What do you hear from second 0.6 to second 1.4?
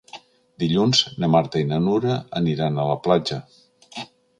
Dilluns na